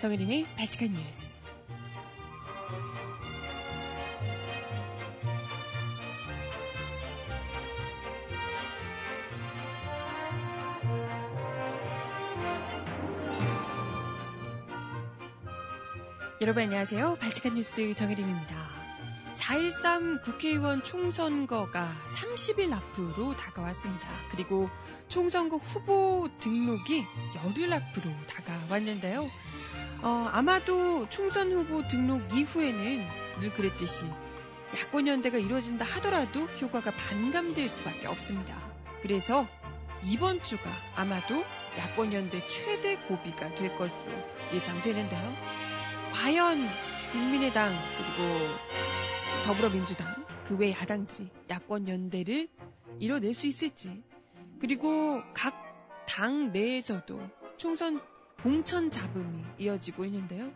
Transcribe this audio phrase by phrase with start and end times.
[0.00, 1.38] 정혜림의 발칙한 뉴스.
[16.40, 17.16] 여러분 안녕하세요.
[17.20, 18.56] 발칙한 뉴스 정혜림입니다.
[19.34, 24.08] 4.13 국회의원 총선거가 30일 앞으로 다가왔습니다.
[24.30, 24.70] 그리고
[25.08, 27.04] 총선거 후보 등록이
[27.36, 29.28] 열흘 앞으로 다가왔는데요.
[30.02, 33.06] 어, 아마도 총선 후보 등록 이후에는
[33.40, 34.04] 늘 그랬듯이
[34.78, 38.56] 야권 연대가 이루어진다 하더라도 효과가 반감될 수밖에 없습니다.
[39.02, 39.46] 그래서
[40.04, 41.44] 이번 주가 아마도
[41.78, 44.12] 야권 연대 최대 고비가 될 것으로
[44.54, 45.34] 예상되는데요.
[46.14, 46.58] 과연
[47.12, 48.38] 국민의당 그리고
[49.46, 50.06] 더불어민주당
[50.46, 52.48] 그 외 야당들이 야권 연대를
[52.98, 54.02] 이뤄낼 수 있을지
[54.60, 55.70] 그리고 각
[56.10, 57.20] 당 내에서도
[57.56, 58.00] 총선
[58.42, 60.50] 공천 잡음이 이어지고 있는데요.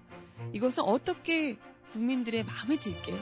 [0.52, 1.58] 이것은 어떻게
[1.92, 3.14] 국민들의 마음에 들게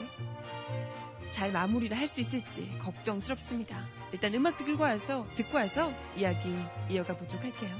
[1.31, 3.77] 잘 마무리를 할 수 있을지 걱정스럽습니다.
[4.11, 6.55] 일단 음악 듣고 와서 듣고 와서 이야기
[6.89, 7.75] 이어가 보도록 할게요.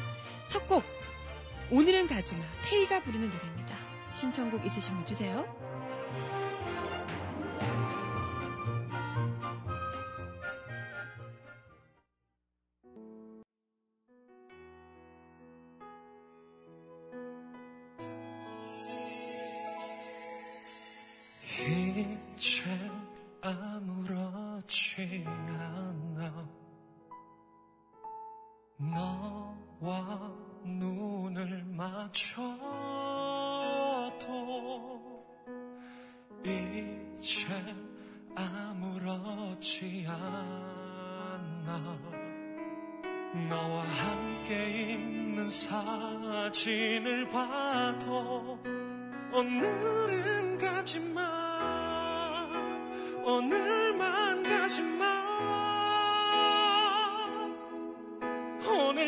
[0.47, 0.83] 첫 곡
[1.71, 3.75] 오늘은 가지마 테이가 부르는 노래입니다.
[4.13, 5.62] 신청곡 있으시면 주세요.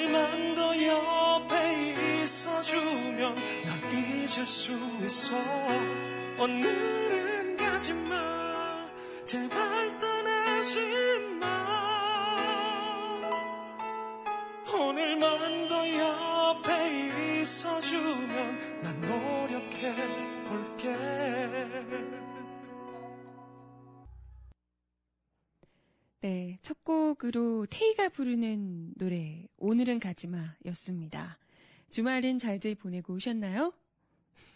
[0.05, 3.35] 오늘만 더 옆에 있어주면
[3.65, 4.71] 난 잊을 수
[5.03, 5.35] 있어.
[6.37, 8.85] 오늘은 가지마.
[9.25, 11.47] 제발 떠나지마.
[14.77, 20.24] 오늘만 더 옆에 있어주면 난 노력해
[26.85, 31.39] 네, 첫 곡으로 테이가 부르는 노래 오늘은 가지마 였습니다.
[31.91, 33.73] 주말은 잘들 보내고 오셨나요?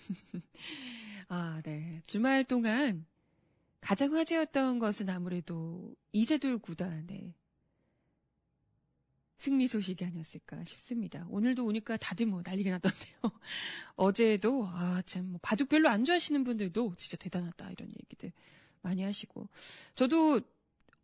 [1.27, 2.01] 아, 네.
[2.05, 3.05] 주말 동안
[3.81, 7.33] 가장 화제였던 것은 아무래도 이세돌 구단의
[9.39, 11.25] 승리 소식이 아니었을까 싶습니다.
[11.29, 13.15] 오늘도 오니까 다들 뭐 난리가 났던데요.
[13.95, 18.31] 어제도 아 참 뭐 바둑 별로 안 좋아하시는 분들도 진짜 대단하다 이런 얘기들
[18.81, 19.49] 많이 하시고
[19.95, 20.41] 저도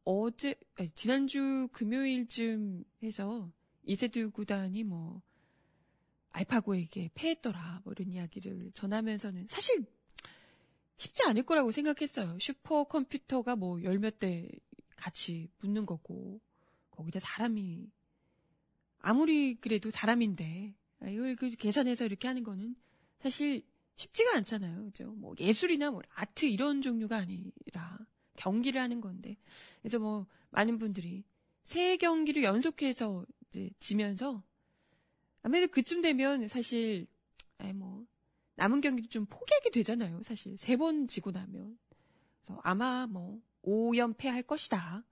[0.06, 3.52] 어제 아니, 지난주 금요일쯤 해서
[3.84, 5.22] 이세돌 구단이 뭐
[6.32, 9.86] 알파고에게 패했더라 뭐 이런 이야기를 전하면서는 사실
[10.98, 12.38] 쉽지 않을 거라고 생각했어요.
[12.40, 14.50] 슈퍼컴퓨터가 뭐 열 몇 대
[14.96, 16.40] 같이 붙는 거고
[16.92, 17.90] 거기다 사람이
[19.00, 22.76] 아무리 그래도 사람인데 아, 이걸 그 계산해서 이렇게 하는 거는
[23.20, 23.64] 사실
[23.98, 24.86] 쉽지가 않잖아요.
[24.86, 25.12] 그죠?
[25.14, 28.00] 뭐 예술이나 뭐 아트 이런 종류가 아니라
[28.38, 29.38] 경기를 하는 건데.
[29.82, 31.24] 그래서 뭐 많은 분들이
[31.64, 34.44] 세 경기를 연속해서 이제 지면서
[35.42, 37.08] 아무래도 그쯤 되면 사실
[37.58, 38.06] 아이 뭐
[38.56, 40.22] 남은 경기도 좀 포기하게 되잖아요.
[40.24, 41.78] 사실 세 번 지고 나면.
[42.62, 45.04] 아마 뭐 5연패 할 것이다.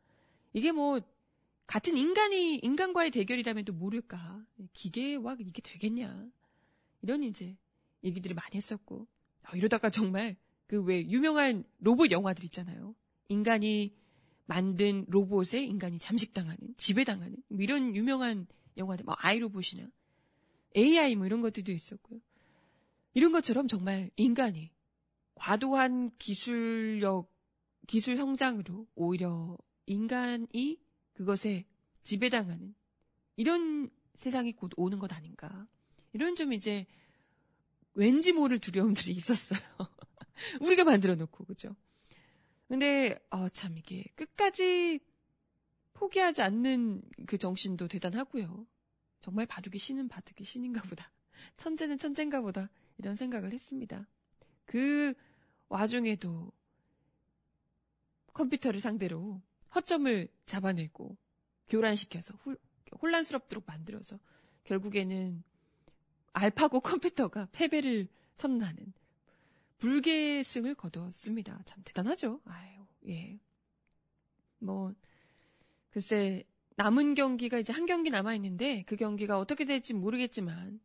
[0.54, 1.02] 이게 뭐
[1.66, 6.28] 같은 인간이 인간과의 대결이라면 또 모를까 기계와 이게 되겠냐
[7.02, 7.58] 이런 이제
[8.04, 9.08] 얘기들을 많이 했었고
[9.44, 10.36] 아, 이러다가 정말
[10.68, 12.94] 그 왜 유명한 로봇 영화들 있잖아요
[13.34, 13.94] 인간이
[14.46, 18.48] 만든 로봇에 인간이 잠식당하는 지배당하는 뭐 이런 유명한
[18.78, 19.90] 영화들 뭐 아이로봇이나
[20.76, 22.20] AI 뭐 이런 것들도 있었고요
[23.14, 24.72] 이런 것처럼 정말 인간이
[25.36, 27.32] 과도한 기술력
[27.88, 30.80] 기술 성장으로 오히려 인간이
[31.14, 31.66] 그것에
[32.04, 32.76] 지배당하는
[33.36, 35.68] 이런 세상이 곧 오는 것 아닌가.
[36.14, 36.86] 이런 좀 이제
[37.94, 39.60] 왠지 모를 두려움들이 있었어요.
[40.62, 41.76] 우리가 만들어 놓고, 그죠?
[42.74, 45.00] 근데, 어, 참, 이게 끝까지
[45.94, 48.66] 포기하지 않는 그 정신도 대단하고요.
[49.22, 51.12] 정말 바둑이 신은 바둑이 신인가 보다.
[51.58, 52.72] 천재는 천재인가 보다.
[52.98, 54.08] 이런 생각을 했습니다.
[54.66, 55.14] 그
[55.70, 56.52] 와중에도
[58.34, 59.40] 컴퓨터를 상대로
[59.76, 61.16] 허점을 잡아내고
[61.68, 62.34] 교란시켜서
[63.00, 64.18] 혼란스럽도록 만들어서
[64.64, 65.44] 결국에는
[66.32, 68.94] 알파고 컴퓨터가 패배를 선언하는
[69.84, 71.62] 불계승을 거뒀습니다.
[71.66, 72.40] 참 대단하죠.
[72.46, 73.38] 아유, 예.
[74.60, 74.94] 뭐,
[75.90, 76.46] 글쎄,
[76.78, 80.80] 남은 경기가 이제 한 경기 남아 있는데 그 경기가 어떻게 될지 모르겠지만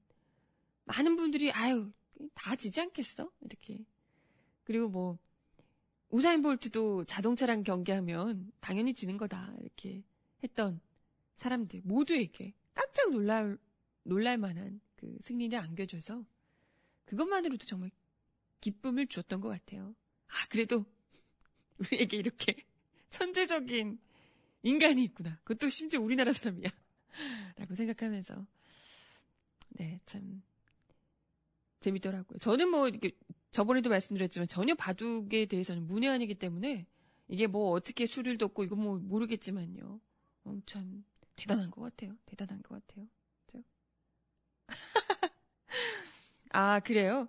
[0.86, 1.92] 많은 분들이 아유,
[2.34, 3.30] 다 지지 않겠어?
[3.42, 3.84] 이렇게.
[4.64, 5.16] 그리고 뭐,
[6.10, 9.54] 우사인 볼트도 자동차랑 경기하면 당연히 지는 거다.
[9.60, 10.02] 이렇게
[10.42, 10.80] 했던
[11.36, 13.58] 사람들 모두에게 깜짝 놀랄,
[14.02, 16.24] 놀랄 만한 그 승리를 안겨줘서
[17.04, 17.92] 그것만으로도 정말
[18.60, 19.94] 기쁨을 줬던 것 같아요.
[20.28, 20.84] 아, 그래도
[21.78, 22.54] 우리에게 이렇게
[23.10, 23.98] 천재적인
[24.62, 25.38] 인간이 있구나.
[25.44, 26.70] 그것도 심지어 우리나라 사람이야.
[27.56, 28.46] 라고 생각하면서.
[29.70, 30.42] 네, 참.
[31.80, 32.38] 재밌더라고요.
[32.38, 33.12] 저는 뭐, 이렇게,
[33.52, 36.86] 저번에도 말씀드렸지만 전혀 바둑에 대해서는 문외한이기 때문에
[37.28, 40.00] 이게 뭐 어떻게 수를 뒀고 이거 뭐 모르겠지만요.
[40.44, 41.04] 어, 참,
[41.36, 42.16] 대단한 것 같아요.
[42.26, 43.06] 대단한 것 같아요.
[46.50, 47.28] 아, 그래요?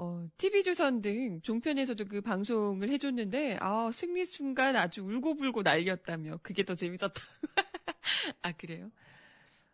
[0.00, 6.38] 어, TV조선 등 종편에서도 그 방송을 해줬는데, 아, 승리 순간 아주 울고불고 날렸다며.
[6.44, 7.20] 그게 더 재밌었다.
[8.42, 8.92] 아, 그래요?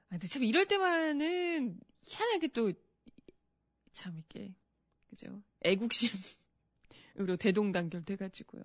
[0.08, 2.72] 아, 근데 참 이럴 때만은 희한하게 또,
[3.92, 4.54] 참 이렇게,
[5.10, 5.42] 그죠?
[5.60, 8.62] 애국심으로 대동단결 돼가지고요.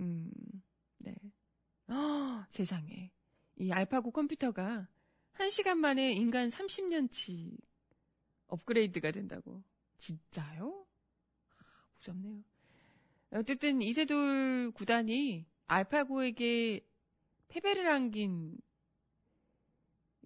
[0.00, 0.30] 음,
[0.98, 1.14] 네.
[1.88, 3.10] 어, 세상에.
[3.56, 4.86] 이 알파고 컴퓨터가
[5.32, 7.56] 한 시간 만에 인간 30년치
[8.48, 9.62] 업그레이드가 된다고.
[10.02, 10.84] 진짜요?
[11.58, 11.62] 아,
[11.96, 12.42] 무섭네요.
[13.30, 16.84] 어쨌든 이세돌 구단이 알파고에게
[17.48, 18.58] 패배를 안긴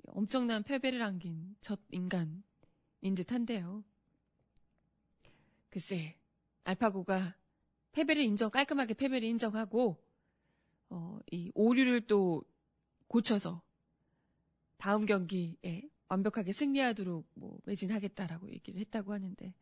[0.07, 2.43] 엄청난 패배를 안긴 첫 인간인
[3.15, 3.85] 듯한데요.
[5.69, 6.17] 글쎄,
[6.65, 7.37] 알파고가
[7.93, 10.03] 패배를 인정, 깔끔하게 패배를 인정하고,
[10.89, 12.43] 어, 이 오류를 또
[13.09, 13.63] 고쳐서
[14.79, 19.55] 다음 경기에 완벽하게 승리하도록 뭐 매진하겠다라고 얘기를 했다고 하는데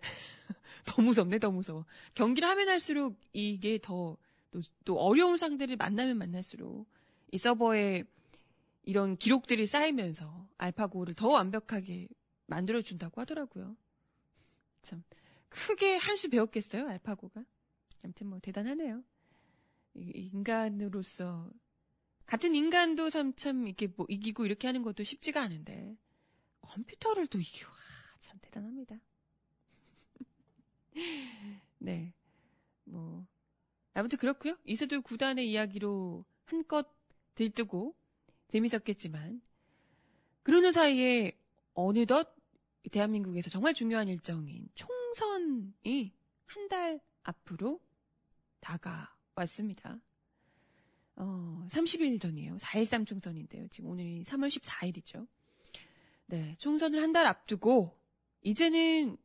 [0.84, 1.84] 더 무섭네, 더 무서워.
[2.14, 4.16] 경기를 하면 할수록 이게 더,
[4.50, 6.88] 또, 또 어려운 상대를 만나면 만날수록
[7.32, 8.04] 이 서버에
[8.84, 12.08] 이런 기록들이 쌓이면서 알파고를 더 완벽하게
[12.46, 13.76] 만들어준다고 하더라고요.
[14.82, 15.02] 참,
[15.48, 17.44] 크게 한 수 배웠겠어요, 알파고가.
[18.04, 19.02] 아무튼 뭐 대단하네요.
[19.94, 21.50] 인간으로서,
[22.26, 25.96] 같은 인간도 참, 참, 이렇게 뭐 이기고 이렇게 하는 것도 쉽지가 않은데,
[26.62, 27.76] 컴퓨터를 또 이기고, 와,
[28.20, 28.96] 참 대단합니다.
[31.78, 32.12] 네.
[32.84, 33.26] 뭐,
[33.94, 36.88] 아무튼 그렇고요 이세돌 구단의 이야기로 한껏
[37.34, 37.94] 들뜨고
[38.48, 39.40] 재밌었겠지만,
[40.42, 41.32] 그러는 사이에
[41.74, 42.34] 어느덧
[42.90, 46.12] 대한민국에서 정말 중요한 일정인 총선이
[46.46, 47.80] 한 달 앞으로
[48.60, 50.00] 다가왔습니다.
[51.16, 52.56] 어, 30일 전이에요.
[52.56, 53.68] 4.13 총선인데요.
[53.68, 55.26] 지금 오늘이 3월 14일이죠.
[56.26, 57.98] 네, 총선을 한 달 앞두고,
[58.42, 59.16] 이제는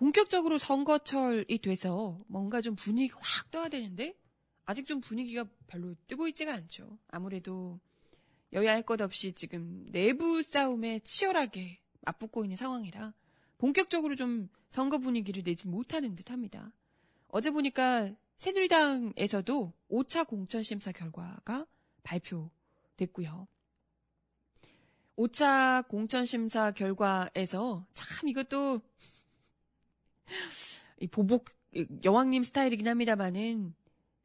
[0.00, 4.16] 본격적으로 선거철이 돼서 뭔가 좀 분위기가 확 떠야 되는데
[4.64, 6.98] 아직 좀 분위기가 별로 뜨고 있지가 않죠.
[7.08, 7.78] 아무래도
[8.54, 13.12] 여야 할 것 없이 지금 내부 싸움에 치열하게 맞붙고 있는 상황이라
[13.58, 16.72] 본격적으로 좀 선거 분위기를 내지 못하는 듯 합니다.
[17.28, 21.66] 어제 보니까 새누리당에서도 5차 공천심사 결과가
[22.04, 23.46] 발표됐고요.
[25.18, 28.80] 5차 공천심사 결과에서 참 이것도
[31.00, 31.46] 이 보복
[32.04, 33.74] 여왕님 스타일이긴 합니다만은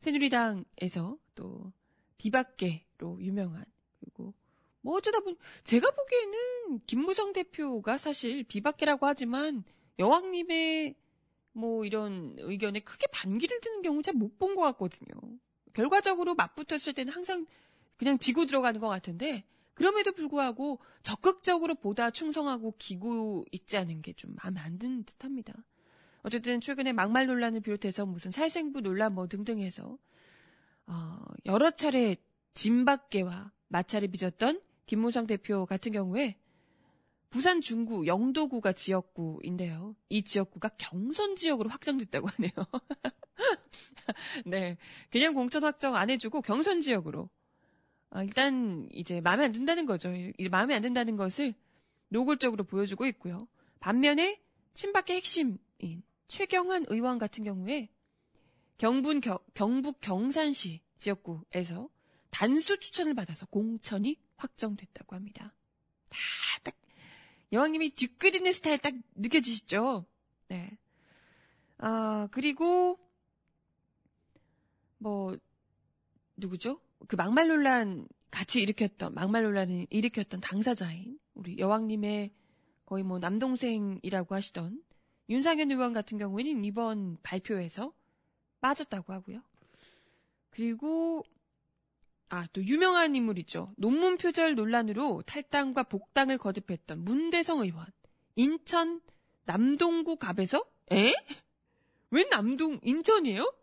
[0.02, 1.72] 새누리당에서 또
[2.18, 3.66] 비박계로 유명한
[4.00, 4.34] 그리고
[4.82, 9.64] 뭐 어쩌다 보니 제가 보기에는 김무성 대표가 사실 비박계라고 하지만
[10.00, 10.96] 여왕님의
[11.54, 15.14] 뭐 이런 의견에 크게 반기를 드는 경우 잘 못 본 것 같거든요.
[15.74, 17.46] 결과적으로 맞붙었을 때는 항상
[17.98, 19.44] 그냥 지고 들어가는 것 같은데
[19.74, 25.54] 그럼에도 불구하고 적극적으로 보다 충성하고 기고 있지 않은 게 좀 마음에 안 드는 듯합니다.
[26.26, 30.00] 어쨌든 최근에 막말 논란을 비롯해서 무슨 살생부 논란 뭐 등등 해서
[30.88, 32.16] 어, 여러 차례
[32.56, 36.36] 진박계와 마찰을 빚었던 김무성 대표 같은 경우에
[37.30, 39.96] 부산 중구 영도구가 지역구인데요.
[40.10, 42.52] 이 지역구가 경선 지역으로 확정됐다고 하네요.
[44.48, 44.78] 네.
[45.12, 47.30] 그냥 공천 확정 안 해주고 경선 지역으로.
[48.10, 50.12] 아, 일단 이제 마음에 안 든다는 거죠.
[50.50, 51.54] 마음에 안 든다는 것을
[52.10, 53.48] 노골적으로 보여주고 있고요.
[53.80, 54.42] 반면에
[54.74, 55.60] 친박계 핵심인
[56.28, 57.90] 최경환 의원 같은 경우에
[58.78, 61.90] 경분 겨, 경북 경산시 지역구에서
[62.32, 65.54] 단수 추천을 받아서 공천이 확정됐다고 합니다.
[66.10, 66.18] 다
[66.64, 66.76] 딱
[67.52, 70.06] 여왕님이 뒤끝 있는 스타일 딱 느껴지시죠?
[70.50, 70.78] 네.
[71.78, 73.00] 아 그리고
[74.98, 75.38] 뭐
[76.36, 76.82] 누구죠?
[77.08, 82.34] 그 막말 논란 같이 일으켰던 막말 논란을 일으켰던 당사자인 우리 여왕님의
[82.86, 84.84] 거의 뭐 남동생이라고 하시던
[85.30, 87.94] 윤상현 의원 같은 경우에는 이번 발표에서
[88.62, 89.42] 빠졌다고 하고요.
[90.52, 91.24] 그리고
[92.30, 93.74] 아, 또 유명한 인물이죠.
[93.78, 97.86] 논문 표절 논란으로 탈당과 복당을 거듭했던 문대성 의원.
[98.36, 99.02] 인천
[99.46, 100.66] 남동구 갑에서?
[100.92, 101.14] 에?
[102.10, 103.54] 웬 남동, 인천이에요?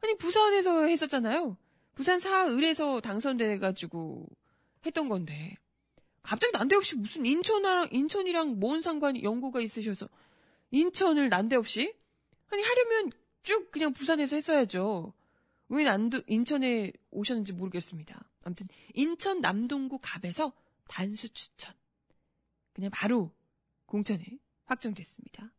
[0.00, 1.56] 아니, 부산에서 했었잖아요.
[1.94, 4.26] 부산 사을에서 당선돼가지고
[4.86, 5.56] 했던 건데.
[6.22, 10.08] 갑자기 난데없이 무슨 인천이랑, 인천이랑 뭔 상관이 연고가 있으셔서
[10.70, 11.94] 인천을 난데없이?
[12.50, 13.10] 아니, 하려면
[13.42, 15.12] 쭉 그냥 부산에서 했어야죠.
[15.68, 18.28] 왜 난도, 인천에 오셨는지 모르겠습니다.
[18.42, 20.52] 아무튼, 인천 남동구 갑에서
[20.88, 21.74] 단수 추천.
[22.72, 23.32] 그냥 바로
[23.86, 24.24] 공천에
[24.64, 25.52] 확정됐습니다.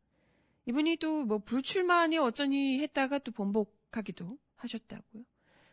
[0.65, 5.23] 이분이 또 뭐 불출마니 어쩌니 했다가 또 번복하기도 하셨다고요.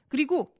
[0.08, 0.54] 그리고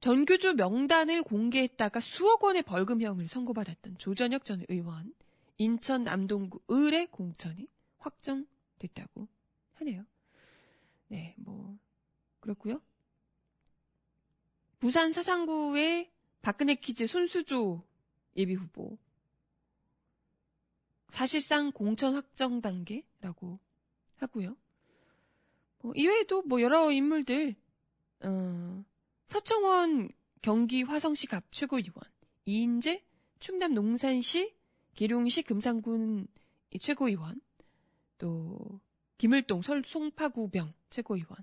[0.00, 5.14] 전교조 명단을 공개했다가 수억 원의 벌금형을 선고받았던 조전혁 전 의원,
[5.56, 7.68] 인천 남동구 을의 공천이
[7.98, 9.28] 확정됐다고
[9.74, 10.04] 하네요.
[11.08, 11.78] 네, 뭐
[12.40, 12.80] 그렇고요.
[14.78, 16.10] 부산 사상구의
[16.42, 17.82] 박근혜 퀴즈 손수조
[18.36, 18.98] 예비 후보
[21.10, 23.58] 사실상 공천 확정 단계라고
[24.16, 24.56] 하고요.
[25.80, 27.54] 뭐 이외에도 뭐 여러 인물들
[28.20, 28.84] 어,
[29.28, 30.10] 서청원
[30.42, 31.94] 경기 화성시 갑 최고위원,
[32.44, 33.04] 이인재
[33.38, 34.53] 충남 농산시
[34.94, 36.28] 계룡시 금산군
[36.80, 37.40] 최고위원,
[38.18, 38.80] 또
[39.18, 41.36] 김을동 설 송파구병 최고위원.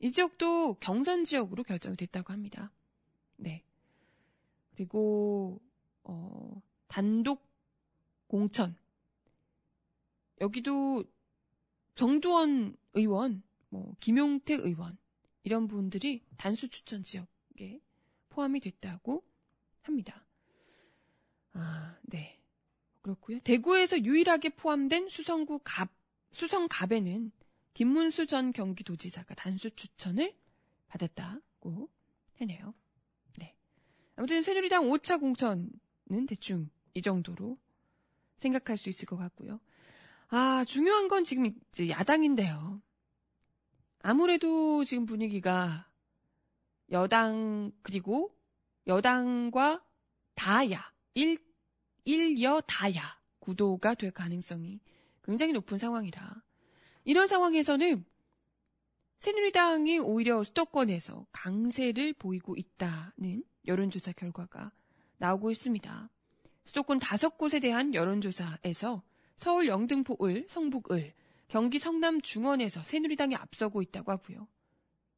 [0.00, 2.70] 이 지역도 경선 지역으로 결정됐다고 합니다.
[3.36, 3.62] 네.
[4.74, 5.60] 그리고
[6.02, 7.46] 어, 단독
[8.26, 8.76] 공천.
[10.40, 11.04] 여기도
[11.94, 14.98] 정두원 의원, 뭐 김용택 의원
[15.44, 17.80] 이런 분들이 단수 추천 지역에
[18.30, 19.24] 포함이 됐다고
[19.82, 20.24] 합니다.
[21.52, 22.40] 아, 네.
[23.04, 23.38] 그렇고요.
[23.40, 25.90] 대구에서 유일하게 포함된 수성구 갑,
[26.32, 27.32] 수성갑에는
[27.74, 30.34] 김문수 전 경기도지사가 단수 추천을
[30.88, 31.90] 받았다고
[32.38, 32.74] 하네요.
[33.38, 33.54] 네.
[34.16, 37.58] 아무튼 새누리당 5차 공천은 대충 이 정도로
[38.38, 39.60] 생각할 수 있을 것 같고요.
[40.28, 42.80] 아, 중요한 건 지금 이제 야당인데요.
[44.00, 45.90] 아무래도 지금 분위기가
[46.90, 48.34] 여당 그리고
[48.86, 49.84] 여당과
[50.34, 51.38] 다야 일
[52.04, 54.80] 일여 다야 구도가 될 가능성이
[55.22, 56.42] 굉장히 높은 상황이라
[57.04, 58.04] 이런 상황에서는
[59.20, 64.70] 새누리당이 오히려 수도권에서 강세를 보이고 있다는 여론조사 결과가
[65.16, 66.10] 나오고 있습니다.
[66.66, 69.02] 수도권 다섯 곳에 대한 여론조사에서
[69.36, 71.14] 서울 영등포 을, 성북 을,
[71.48, 74.46] 경기 성남 중원에서 새누리당이 앞서고 있다고 하고요.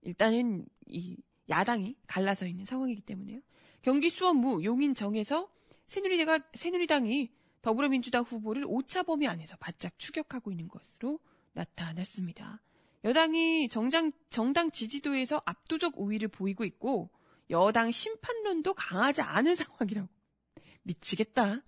[0.03, 1.17] 일단은 이
[1.49, 3.41] 야당이 갈라서 있는 상황이기 때문에요.
[3.83, 5.49] 경기 수원무 용인정에서
[5.87, 7.31] 새누리가 새누리당이
[7.63, 11.19] 더불어민주당 후보를 오차 범위 안에서 바짝 추격하고 있는 것으로
[11.53, 12.63] 나타났습니다.
[13.05, 17.11] 여당이 정장, 정당 지지도에서 압도적 우위를 보이고 있고
[17.51, 20.09] 여당 심판론도 강하지 않은 상황이라고.
[20.83, 21.63] 미치겠다.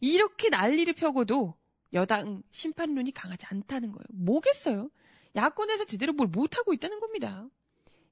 [0.00, 1.54] 이렇게 난리를 펴고도
[1.92, 4.04] 여당 심판론이 강하지 않다는 거예요.
[4.10, 4.90] 뭐겠어요?
[5.36, 7.48] 야권에서 제대로 뭘 못하고 있다는 겁니다.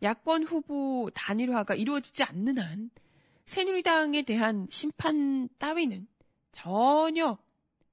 [0.03, 2.91] 야권 후보 단일화가 이루어지지 않는 한
[3.49, 6.07] 새누리당에 대한 심판 따위는
[6.53, 7.39] 전혀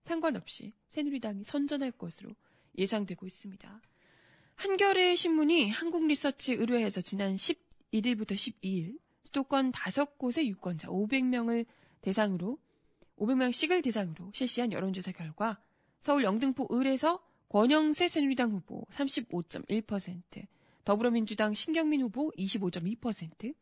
[0.04, 2.32] 상관없이 새누리당이 선전할 것으로
[2.78, 3.82] 예상되고 있습니다.
[4.56, 11.66] 한겨레 신문이 한국리서치 의뢰해서 지난 11일부터 12일 수도권 5곳의 유권자 500명을
[12.02, 12.60] 대상으로
[13.18, 15.58] 500명씩을 대상으로 실시한 여론조사 결과
[16.02, 20.48] 서울 영등포 을에서 권영세 새누리당 후보 35.1%,
[20.84, 23.56] 더불어민주당 신경민 후보 25.2%,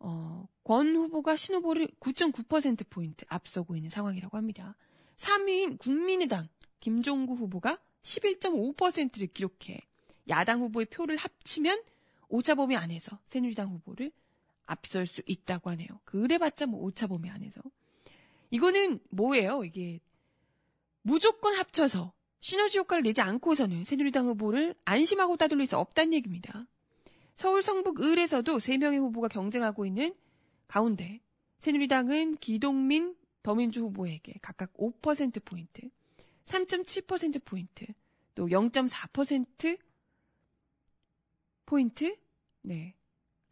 [0.00, 4.76] 어, 권 후보가 신 후보를 9.9%포인트 앞서고 있는 상황이라고 합니다.
[5.16, 6.48] 3위인 국민의당
[6.80, 9.80] 김종구 후보가 11.5%를 기록해
[10.28, 11.82] 야당 후보의 표를 합치면
[12.28, 14.12] 오차 범위 안에서 새누리당 후보를
[14.66, 15.88] 앞설 수 있다고 하네요.
[16.04, 17.62] 그래봤자 뭐 오차 범위 안에서.
[18.50, 19.64] 이거는 뭐예요?
[19.64, 20.00] 이게
[21.02, 26.66] 무조건 합쳐서 시너지 효과를 내지 않고서는 새누리당 후보를 안심하고 따돌릴 수 없다는 얘기입니다.
[27.38, 30.12] 서울 성북 을에서도 3명의 후보가 경쟁하고 있는
[30.66, 31.20] 가운데
[31.60, 33.14] 새누리당은 기동민
[33.44, 35.88] 더민주 후보에게 각각 5%포인트,
[36.46, 37.86] 3.7%포인트,
[38.34, 39.78] 또 0.4%
[41.64, 42.16] 포인트,
[42.62, 42.96] 네,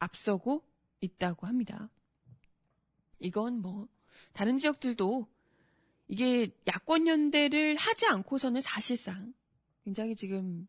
[0.00, 0.64] 앞서고
[1.00, 1.88] 있다고 합니다.
[3.20, 3.86] 이건 뭐,
[4.32, 5.28] 다른 지역들도
[6.08, 9.32] 이게 야권 연대를 하지 않고서는 사실상
[9.84, 10.66] 굉장히 지금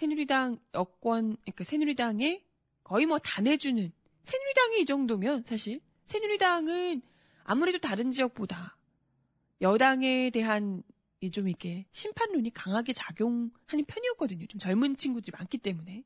[0.00, 2.42] 새누리당 여권 그러니까 새누리당에
[2.84, 3.92] 거의 뭐 다 내주는
[4.24, 7.02] 새누리당이 이 정도면 사실 새누리당은
[7.44, 8.78] 아무래도 다른 지역보다
[9.60, 10.82] 여당에 대한
[11.32, 14.46] 좀 이렇게 심판론이 강하게 작용하는 편이었거든요.
[14.46, 16.02] 좀 젊은 친구들이 많기 때문에.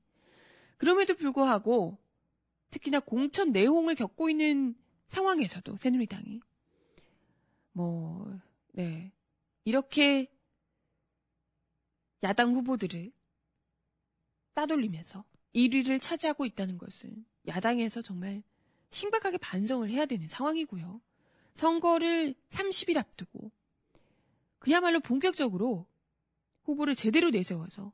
[0.76, 1.96] 그럼에도 불구하고
[2.70, 4.74] 특히나 공천 내홍을 겪고 있는
[5.06, 6.40] 상황에서도 새누리당이
[7.70, 8.40] 뭐,
[8.72, 9.12] 네.
[9.64, 10.28] 이렇게
[12.24, 13.13] 야당 후보들을
[14.54, 18.42] 따돌리면서 1위를 차지하고 있다는 것은 야당에서 정말
[18.90, 21.00] 심각하게 반성을 해야 되는 상황이고요.
[21.54, 23.50] 선거를 30일 앞두고
[24.58, 25.86] 그야말로 본격적으로
[26.64, 27.92] 후보를 제대로 내세워서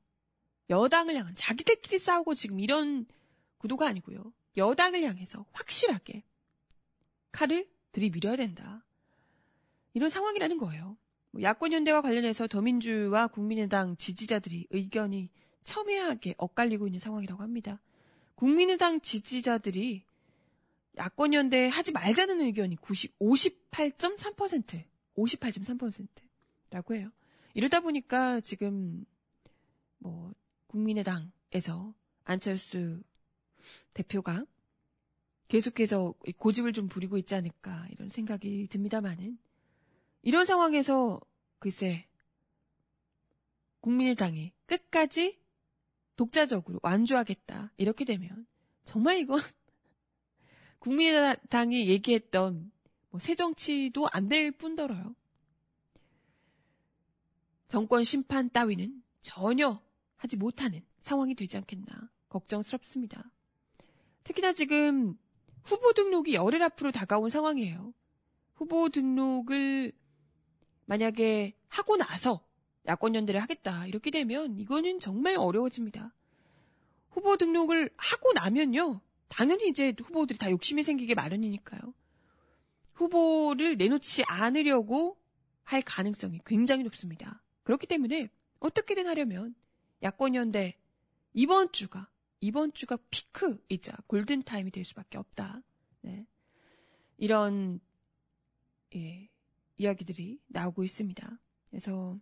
[0.70, 3.06] 여당을 향한 자기들끼리 싸우고 지금 이런
[3.58, 4.32] 구도가 아니고요.
[4.56, 6.22] 여당을 향해서 확실하게
[7.32, 8.84] 칼을 들이밀어야 된다.
[9.94, 10.96] 이런 상황이라는 거예요.
[11.32, 15.30] 뭐 야권연대와 관련해서 더민주와 국민의당 지지자들이 의견이
[15.64, 17.80] 첨예하게 엇갈리고 있는 상황이라고 합니다.
[18.34, 20.04] 국민의당 지지자들이
[20.96, 24.84] 야권 연대 하지 말자는 의견이 90, 58.3%,
[25.16, 27.10] 58.3%라고 해요.
[27.54, 29.04] 이러다 보니까 지금
[29.98, 30.32] 뭐
[30.68, 33.02] 국민의당에서 안철수
[33.94, 34.44] 대표가
[35.48, 39.36] 계속해서 고집을 좀 부리고 있지 않을까 이런 생각이 듭니다만은
[40.22, 41.20] 이런 상황에서
[41.58, 42.06] 글쎄
[43.80, 45.39] 국민의당이 끝까지
[46.20, 48.46] 독자적으로 완주하겠다 이렇게 되면
[48.84, 49.40] 정말 이건
[50.78, 52.70] 국민의당이 얘기했던
[53.08, 55.16] 뭐 새 정치도 안 될 뿐더러요.
[57.68, 59.82] 정권 심판 따위는 전혀
[60.16, 63.32] 하지 못하는 상황이 되지 않겠나 걱정스럽습니다.
[64.22, 65.16] 특히나 지금
[65.64, 67.94] 후보 등록이 열흘 앞으로 다가온 상황이에요.
[68.56, 69.92] 후보 등록을
[70.84, 72.46] 만약에 하고 나서
[72.86, 76.14] 야권 연대를 하겠다 이렇게 되면 이거는 정말 어려워집니다.
[77.10, 79.00] 후보 등록을 하고 나면요.
[79.28, 81.94] 당연히 이제 후보들이 다 욕심이 생기게 마련이니까요.
[82.94, 85.18] 후보를 내놓지 않으려고
[85.62, 87.42] 할 가능성이 굉장히 높습니다.
[87.62, 89.54] 그렇기 때문에 어떻게든 하려면
[90.02, 90.76] 야권연대
[91.32, 92.08] 이번 주가
[92.40, 95.62] 이번 주가 피크이자 골든 타임이 될 수밖에 없다.
[96.00, 96.26] 네.
[97.18, 97.80] 이런
[98.94, 99.28] 예,
[99.76, 101.38] 이야기들이 나오고 있습니다.
[101.68, 102.18] 그래서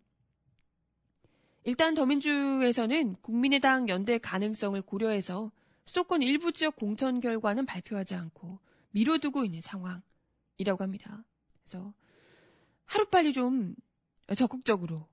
[1.65, 5.51] 일단 더민주에서는 국민의당 연대 가능성을 고려해서
[5.87, 8.59] 수도권 일부 지역 공천 결과는 발표하지 않고
[8.91, 11.25] 미뤄두고 있는 상황이라고 합니다.
[11.63, 11.93] 그래서
[12.87, 13.75] 하루빨리 좀
[14.35, 15.07] 적극적으로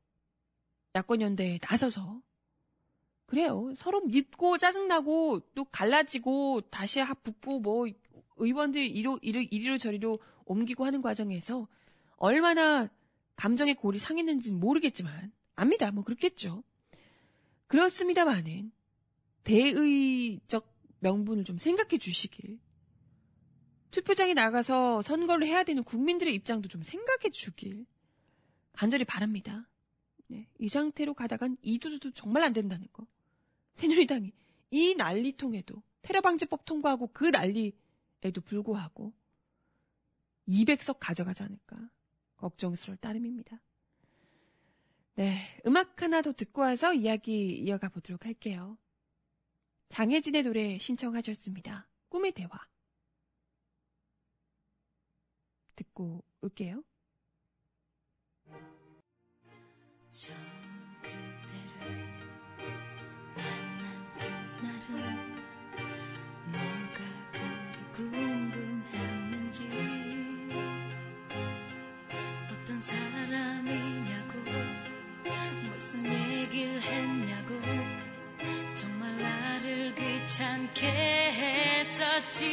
[0.96, 2.22] 야권 연대에 나서서
[3.26, 3.74] 그래요.
[3.78, 7.88] 서로 밉고 짜증나고 또 갈라지고 다시 합 붙고 뭐
[8.38, 11.68] 의원들 이로, 이로, 이리로 저리로 옮기고 하는 과정에서
[12.18, 12.88] 얼마나
[13.36, 15.92] 감정의 골이 상했는지는 모르겠지만 압니다.
[15.92, 16.64] 뭐 그렇겠죠.
[17.68, 18.72] 그렇습니다만은
[19.44, 22.60] 대의적 명분을 좀 생각해 주시길
[23.92, 27.86] 투표장에 나가서 선거를 해야 되는 국민들의 입장도 좀 생각해 주길
[28.74, 29.70] 간절히 바랍니다.
[30.28, 33.08] 네, 이 상태로 가다간 이두두도 정말 안 된다는 거.
[33.76, 34.34] 새누리당이
[34.72, 39.14] 이 난리통에도 테러 방지법 통과하고 그 난리에도 불구하고
[40.48, 41.78] 200석 가져가지 않을까
[42.38, 43.62] 걱정스러울 따름입니다.
[45.16, 45.34] 네,
[45.66, 48.78] 음악 하나 더 듣고 와서 이야기 이어가 보도록 할게요.
[49.90, 51.88] 장혜진의 노래 신청하셨습니다.
[52.10, 52.50] 꿈의 대화.
[55.76, 56.84] 듣고 올게요.
[72.86, 74.05] 사람이냐고
[75.86, 77.62] 무슨 얘기를 했냐고.
[78.74, 80.88] 정말 나를 귀찮게
[81.32, 82.44] 했었지.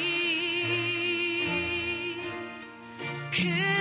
[3.32, 3.71] 그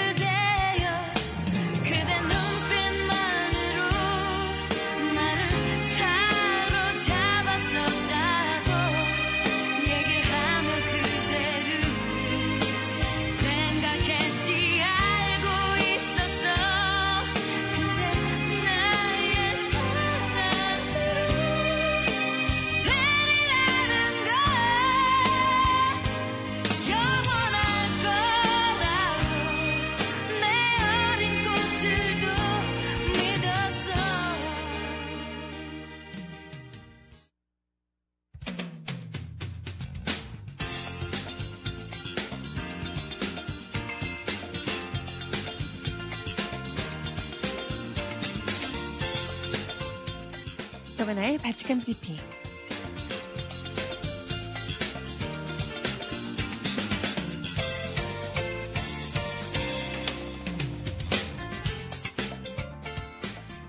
[51.12, 52.16] 대 정하나의 바칙한 브리핑.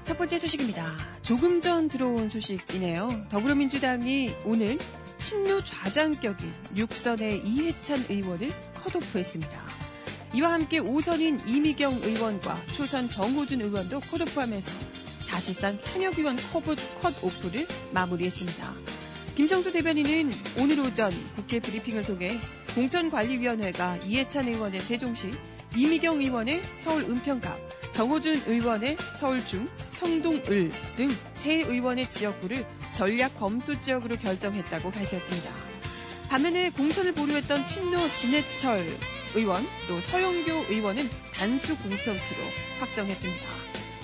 [0.05, 0.87] 첫 번째 소식입니다.
[1.23, 3.27] 조금 전 들어온 소식이네요.
[3.29, 4.79] 더불어민주당이 오늘
[5.19, 9.63] 친노 좌장격인 6선의 이해찬 의원을 컷오프했습니다.
[10.35, 14.92] 이와 함께 5선인 이미경 의원과 초선 정호준 의원도 컷오프하면서
[15.33, 16.63] 사실상 현역 의원 컷
[17.25, 18.75] 오프를 마무리했습니다.
[19.35, 22.39] 김성수 대변인은 오늘 오전 국회 브리핑을 통해
[22.75, 25.31] 공천관리위원회가 이해찬 의원의 세종시,
[25.75, 27.59] 이미경 의원의 서울 은평갑,
[27.93, 32.65] 정호준 의원의 서울중, 성동을 등 세 의원의 지역구를
[32.95, 35.51] 전략 검토 지역으로 결정했다고 밝혔습니다.
[36.29, 38.87] 반면에 공천을 보류했던 친노 진해철
[39.35, 42.43] 의원 또 서영교 의원은 단수 공천키로
[42.81, 43.62] 확정했습니다.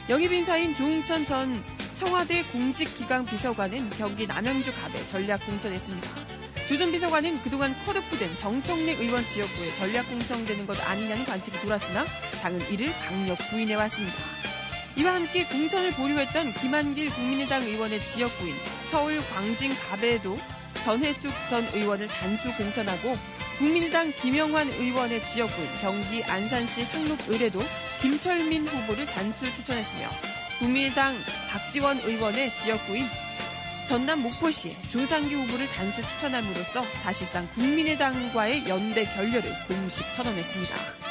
[0.09, 1.62] 영입 인사인 조웅천 전
[1.94, 6.09] 청와대 공직기강 비서관은 경기 남양주 갑에 전략 공천했습니다.
[6.66, 12.07] 조전 비서관은 그동안 컷오프 된 정청래 의원 지역구에 전략 공천되는 것 아니냐는 관측이 돌았으나
[12.40, 14.16] 당은 이를 강력 부인해 왔습니다.
[14.97, 18.55] 이와 함께 공천을 보류했던 김한길 국민의당 의원의 지역구인
[18.90, 20.38] 서울 광진 갑에도
[20.85, 23.12] 전혜숙 전 의원을 단수 공천하고
[23.59, 27.59] 국민의당 김영환 의원의 지역구인 경기 안산시 상록을에도
[28.01, 30.09] 김철민 후보를 단수 추천했으며
[30.61, 31.16] 국민의당
[31.51, 33.05] 박지원 의원의 지역구인
[33.88, 41.08] 전남 목포시에 조상기 후보를 단수 추천함으로써 사실상 국민의당과의 연대 결렬을 공식 선언했습니다.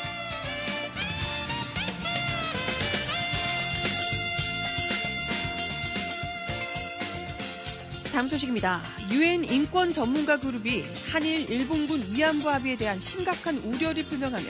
[8.18, 8.82] 다음 소식입니다.
[9.12, 14.44] 유엔 인권 전문가 그룹이 한일 일본군 위안부 합의에 대한 심각한 우려를 표명하며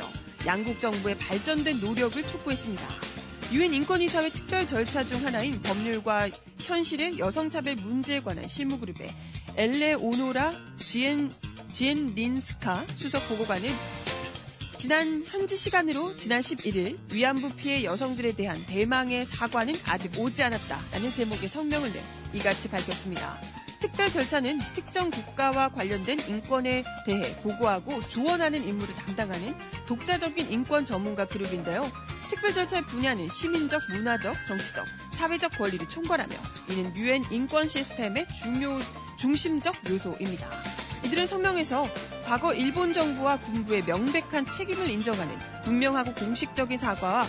[0.45, 2.88] 양국 정부의 발전된 노력을 촉구했습니다.
[3.51, 6.30] 유엔 인권이사회 특별 절차 중 하나인 법률과
[6.62, 9.10] 현실의 여성차별 문제에 관한 실무그룹의
[9.58, 11.30] 엘레 오노라 지엔,
[11.73, 13.69] 지엔 린스카 수석 보고관은
[14.77, 21.49] 지난 현지 시간으로 지난 11일 위안부 피해 여성들에 대한 대망의 사과는 아직 오지 않았다라는 제목의
[21.49, 21.99] 성명을 내
[22.33, 23.41] 이같이 밝혔습니다.
[23.79, 29.55] 특별 절차는 특정 국가와 관련된 인권에 대해 보고하고 조언하는 임무를 담당하는
[29.87, 31.91] 독자적인 인권 전문가 그룹인데요.
[32.29, 36.35] 특별 절차의 분야는 시민적, 문화적, 정치적, 사회적 권리를 총괄하며
[36.69, 38.79] 이는 유엔 인권 시스템의 중요
[39.17, 40.47] 중심적 요소입니다.
[41.05, 41.87] 이들은 성명에서
[42.27, 47.25] 과거 일본 정부와 군부의 명백한 책임을 인정하는 분명하고 공식적인 사과와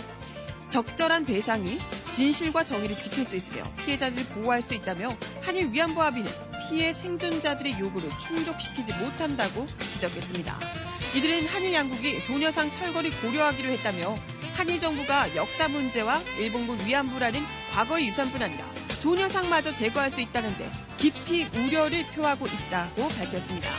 [0.69, 1.79] 적절한 배상이
[2.11, 5.07] 진실과 정의를 지킬 수 있으며 피해자들을 보호할 수 있다며
[5.41, 6.29] 한일 위안부 합의는
[6.67, 10.59] 피해 생존자들의 요구를 충족시키지 못한다고 지적했습니다.
[11.15, 14.13] 이들은 한일 양국이 소녀상 철거를 고려하기로 했다며
[14.53, 18.65] 한일 정부가 역사 문제와 일본군 위안부라는 과거의 유산뿐 아니라
[18.99, 23.69] 소녀상마저 제거할 수 있다는데 깊이 우려를 표하고 있다고 밝혔습니다.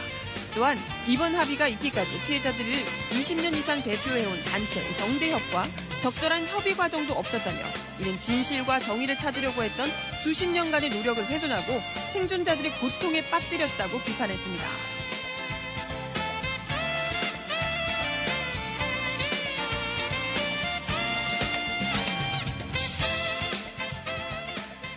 [0.54, 2.72] 또한 이번 합의가 있기까지 피해자들을
[3.10, 5.64] 20년 이상 대표해온 단체 정대협과
[6.02, 7.58] 적절한 협의 과정도 없었다며
[8.00, 9.88] 이는 진실과 정의를 찾으려고 했던
[10.22, 11.80] 수십 년간의 노력을 훼손하고
[12.12, 14.64] 생존자들의 고통에 빠뜨렸다고 비판했습니다.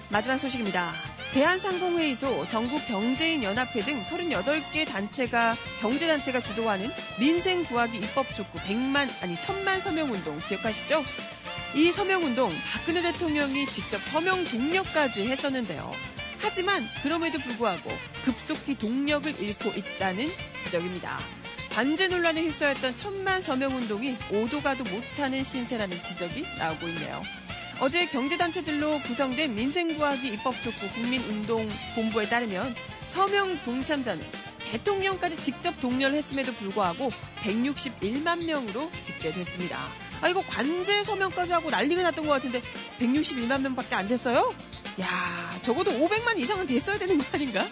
[0.09, 1.12] 마지막 소식입니다.
[1.33, 10.39] 대한상공회의소, 전국경제인연합회 등 38개 단체가, 경제단체가 주도하는 민생 구하기 입법 촉구 100만, 아니 1000만 서명운동
[10.47, 11.03] 기억하시죠?
[11.73, 15.91] 이 서명운동 박근혜 대통령이 직접 서명 동력까지 했었는데요.
[16.39, 17.89] 하지만 그럼에도 불구하고
[18.25, 20.29] 급속히 동력을 잃고 있다는
[20.63, 21.17] 지적입니다.
[21.71, 27.23] 관제 논란에 휩싸였던 천만 서명운동이 오도 가도 못하는 신세라는 지적이 나오고 있네요.
[27.79, 32.75] 어제 경제단체들로 구성된 민생구하기 입법촉구 국민운동본부에 따르면
[33.09, 34.25] 서명 동참자는
[34.71, 37.09] 대통령까지 직접 독려를 했음에도 불구하고
[37.43, 39.77] 161만 명으로 집계됐습니다.
[40.21, 42.61] 아, 이거 관제 서명까지 하고 난리가 났던 것 같은데
[42.99, 44.53] 161만 명밖에 안 됐어요?
[45.01, 47.65] 야, 적어도 500만 이상은 됐어야 되는 거 아닌가?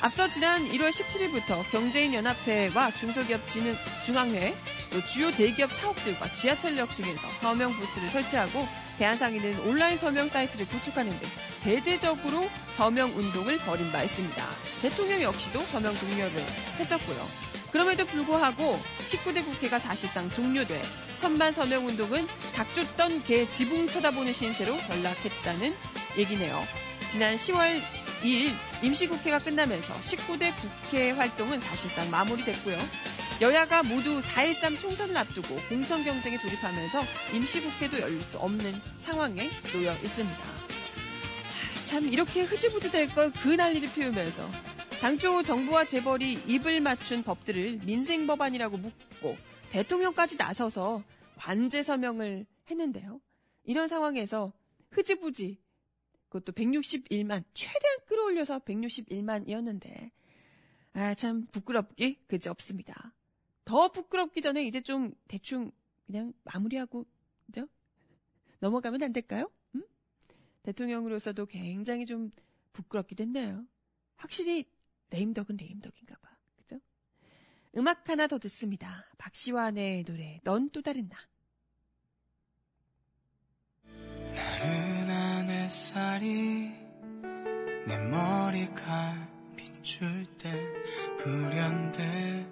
[0.00, 4.54] 앞서 지난 1월 17일부터 경제인연합회와 중소기업 진흥 중앙회,
[4.90, 8.66] 또 주요 대기업 사업들과 지하철역 등에서 서명 부스를 설치하고
[8.98, 11.28] 대한상인은 온라인 서명 사이트를 구축하는 등
[11.62, 14.46] 대대적으로 서명 운동을 벌인 바 있습니다.
[14.82, 16.36] 대통령 역시도 서명 독려를
[16.78, 17.48] 했었고요.
[17.72, 20.80] 그럼에도 불구하고 19대 국회가 사실상 종료돼
[21.18, 25.74] 천만 서명 운동은 닥쳤던 개 지붕 쳐다보는 신세로 전락했다는
[26.16, 26.64] 얘기네요.
[27.10, 27.80] 지난 10월
[28.22, 28.52] 2일
[28.82, 32.76] 임시국회가 끝나면서 19대 국회 활동은 사실상 마무리됐고요.
[33.40, 37.00] 여야가 모두 4.13 총선을 앞두고 공천 경쟁에 돌입하면서
[37.34, 40.38] 임시국회도 열릴 수 없는 상황에 놓여 있습니다.
[41.86, 44.42] 참 이렇게 흐지부지 될 걸 그 난리를 피우면서
[45.00, 49.36] 당초 정부와 재벌이 입을 맞춘 법들을 민생 법안이라고 묻고
[49.70, 51.02] 대통령까지 나서서
[51.36, 53.20] 관제 서명을 했는데요.
[53.64, 54.52] 이런 상황에서
[54.90, 55.58] 흐지부지
[56.28, 60.10] 그것도 161만, 최대한 끌어올려서 161만이었는데,
[60.92, 63.14] 아, 참 부끄럽기 그지 없습니다.
[63.64, 65.70] 더 부끄럽기 전에 이제 좀 대충
[66.06, 67.06] 그냥 마무리하고,
[67.46, 67.68] 그죠?
[68.60, 69.50] 넘어가면 안 될까요?
[69.74, 69.82] 음?
[70.62, 72.30] 대통령으로서도 굉장히 좀
[72.72, 73.64] 부끄럽기도 했네요.
[74.16, 74.64] 확실히
[75.10, 76.36] 레임덕은 레임덕인가 봐.
[76.56, 76.80] 그죠?
[77.76, 79.06] 음악 하나 더 듣습니다.
[79.18, 81.16] 박시환의 노래, 넌 또 다른 나.
[84.34, 86.72] 나른한 햇살이
[87.86, 89.14] 내 머리가
[89.56, 90.52] 비출 때
[91.18, 92.46] 불현듯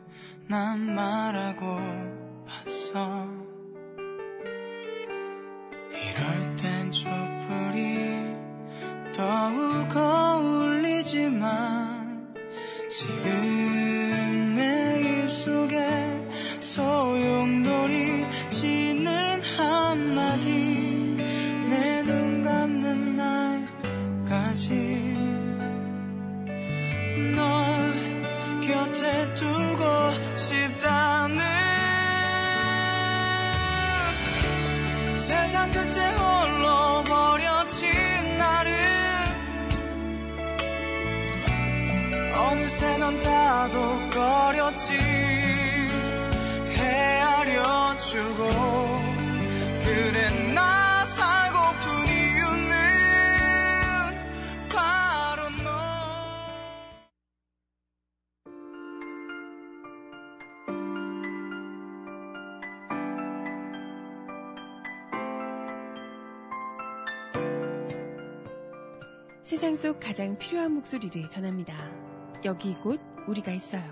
[0.49, 1.79] 난 말하고
[2.47, 3.27] 봤어.
[5.93, 8.37] 이럴 땐 촛불이
[9.15, 11.47] 더욱 어울리지만
[12.89, 13.56] 지금
[69.87, 71.72] 속 가장 필요한 목소리를 전합니다.
[72.44, 73.85] 여기 곧 우리가 있어요.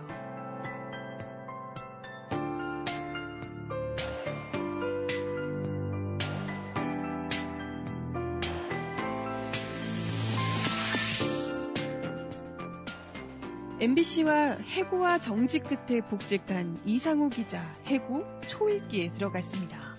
[13.79, 19.95] MBC와 해고와 정직 끝에 복직한 이상호 기자 해고 초읽기에 들어갔습니다.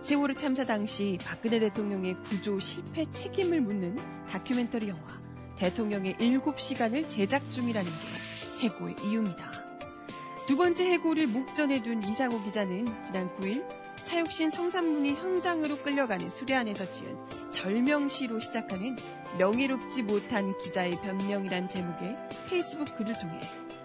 [0.00, 3.94] 세월호 참사 당시 박근혜 대통령의 구조 실패 책임을 묻는
[4.26, 5.17] 다큐멘터리 영화
[5.58, 9.52] 대통령의 7시간을 제작 중이라는 게 해고의 이유입니다.
[10.46, 13.66] 두 번째 해고를 목전에 둔 이상호 기자는 지난 9일
[13.96, 18.96] 사육신 성산문이 현장으로 끌려가는 수레안에서 지은 절명시로 시작하는
[19.38, 22.16] 명예롭지 못한 기자의 변명이란 제목의
[22.48, 23.40] 페이스북 글을 통해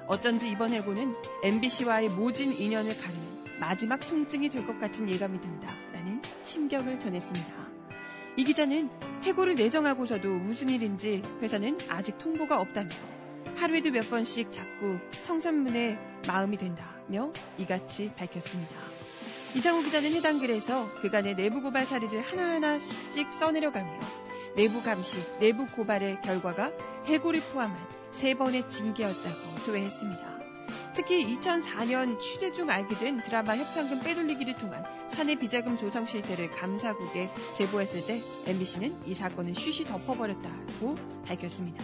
[0.08, 7.00] 어쩐지 이번 해고는 MBC와의 모진 인연을 가르는 마지막 통증이 될 것 같은 예감이 든다라는 심경을
[7.00, 7.63] 전했습니다.
[8.36, 8.90] 이 기자는
[9.22, 12.90] 해고를 내정하고서도 무슨 일인지 회사는 아직 통보가 없다며
[13.56, 18.76] 하루에도 몇 번씩 자꾸 성산문에 마음이 된다며 이같이 밝혔습니다.
[19.56, 24.00] 이상우 기자는 해당 글에서 그간의 내부 고발 사례를 하나하나씩 써내려가며
[24.56, 26.72] 내부 감시, 내부 고발의 결과가
[27.06, 27.78] 해고를 포함한
[28.10, 30.33] 세 번의 징계였다고 조회했습니다.
[30.94, 37.30] 특히 2004년 취재 중 알게 된 드라마 협찬금 빼돌리기를 통한 사내 비자금 조성 실태를 감사국에
[37.56, 40.96] 제보했을 때 MBC는 이 사건을 쉬쉬 덮어버렸다고
[41.26, 41.84] 밝혔습니다.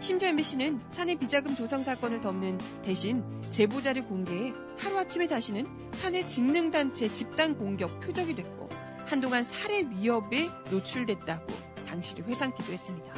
[0.00, 7.56] 심지어 MBC는 사내 비자금 조성 사건을 덮는 대신 제보자를 공개해 하루아침에 다시는 사내 직능단체 집단
[7.56, 8.70] 공격 표적이 됐고
[9.04, 11.46] 한동안 살해 위협에 노출됐다고
[11.86, 13.14] 당시를 회상키도 했습니다.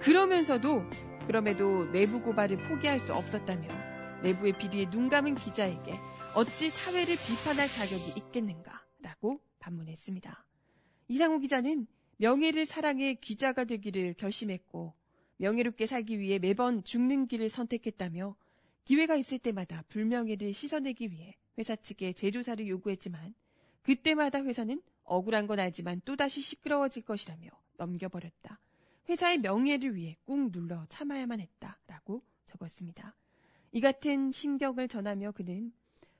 [0.00, 0.82] 그러면서도
[1.26, 3.68] 그럼에도 내부 고발을 포기할 수 없었다며
[4.22, 5.98] 내부의 비리에 눈 감은 기자에게
[6.34, 10.46] 어찌 사회를 비판할 자격이 있겠는가라고 반문했습니다.
[11.08, 11.86] 이상호 기자는
[12.18, 14.92] 명예를 사랑해 기자가 되기를 결심했고
[15.38, 18.36] 명예롭게 살기 위해 매번 죽는 길을 선택했다며
[18.84, 23.34] 기회가 있을 때마다 불명예를 씻어내기 위해 회사 측에 재조사를 요구했지만
[23.82, 28.60] 그때마다 회사는 억울한 건 알지만 또다시 시끄러워질 것이라며 넘겨버렸다.
[29.08, 33.16] 회사의 명예를 위해 꾹 눌러 참아야만 했다라고 적었습니다.
[33.72, 35.72] 이 같은 심경을 전하며 그는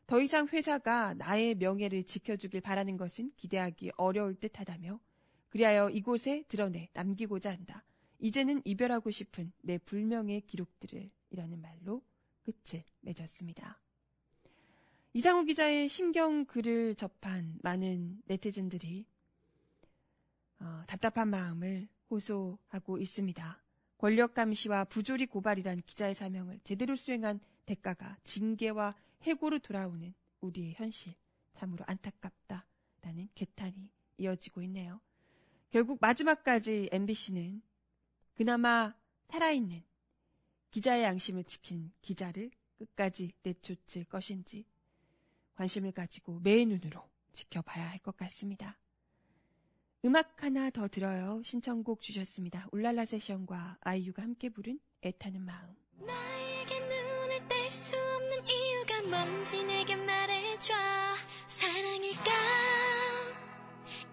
[0.07, 5.01] 더 이상 회사가 나의 명예를 지켜주길 바라는 것은 기대하기 어려울 듯 하다며
[5.51, 7.85] 그리하여 이곳에 드러내 남기고자 한다.
[8.19, 12.03] 이제는 이별하고 싶은 내 불명의 기록들을 이라는 말로
[12.43, 13.81] 끝을 맺었습니다.
[15.13, 19.07] 이상우 기자의 심경 글을 접한 많은 네티즌들이
[20.61, 23.63] 어, 답답한 마음을 호소하고 있습니다.
[24.01, 31.13] 권력 감시와 부조리 고발이란 기자의 사명을 제대로 수행한 대가가 징계와 해고로 돌아오는 우리의 현실
[31.53, 35.03] 참으로 안타깝다라는 개탄이 이어지고 있네요.
[35.69, 37.61] 결국 마지막까지 MBC는
[38.37, 38.95] 그나마
[39.29, 39.83] 살아있는
[40.71, 44.65] 기자의 양심을 지킨 기자를 끝까지 내쫓을 것인지
[45.57, 48.80] 관심을 가지고 매의 눈으로 지켜봐야 할 것 같습니다.
[50.05, 51.43] 음악 하나 더 들어요.
[51.45, 52.67] 신청곡 주셨습니다.
[52.73, 55.75] 울랄라 세션과 아이유가 함께 부른 애타는 마음.
[55.99, 60.75] 나에게 눈을 뗄 수 없는 이유가 뭔지 내게 말해줘
[61.49, 62.31] 사랑일까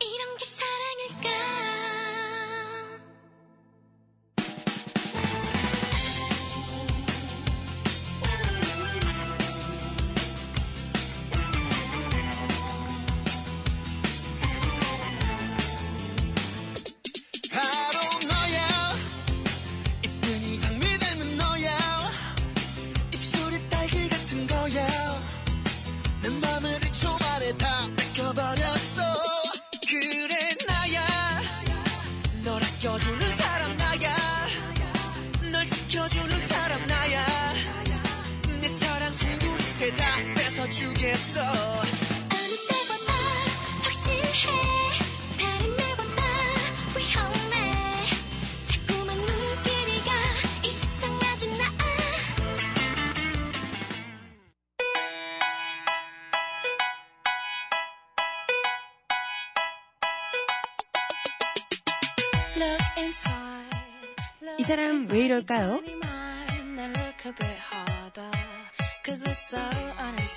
[0.01, 1.66] 이런 게 사랑일까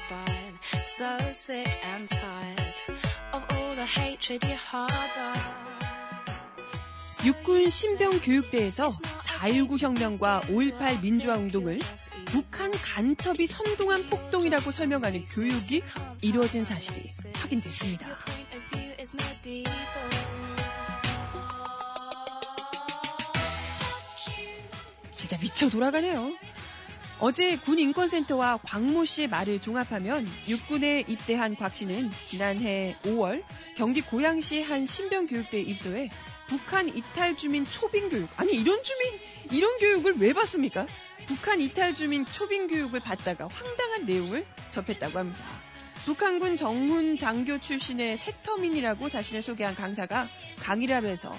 [0.01, 2.75] uninspired, so sick and tired
[3.33, 5.41] of all the hatred you harbor.
[7.25, 11.79] 육군 신병 교육대에서 4.19 혁명과 5.18 민주화 운동을
[12.27, 15.83] 북한 간첩이 선동한 폭동이라고 설명하는 교육이
[16.23, 18.07] 이루어진 사실이 확인됐습니다.
[25.15, 26.33] 진짜 미쳐 돌아가네요.
[27.23, 33.45] 어제 군인권센터와 광모 씨의 말을 종합하면 육군에 입대한 곽 씨는 지난해 5월
[33.77, 36.09] 경기 고양시 한 신병교육대에 입소해
[36.47, 39.13] 북한 이탈 주민 초빙 교육 아니 이런 주민
[39.51, 40.87] 이런 교육을 왜 받습니까?
[41.27, 45.45] 북한 이탈 주민 초빙 교육을 받다가 황당한 내용을 접했다고 합니다.
[46.07, 50.27] 북한군 정훈 장교 출신의 색터민이라고 자신을 소개한 강사가
[50.59, 51.37] 강의를 하면서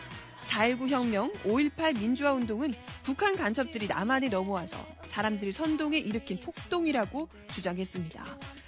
[0.48, 2.74] 4.19 혁명, 5.18 민주화 운동은
[3.04, 4.78] 북한 간첩들이 남한에 넘어와서
[5.08, 8.24] 사람들을 선동해 일으킨 폭동이라고 주장했습니다.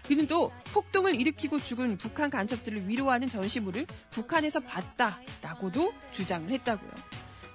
[0.08, 6.92] 그는 또 폭동을 일으키고 죽은 북한 간첩들을 위로하는 전시물을 북한에서 봤다라고도 주장을 했다고요.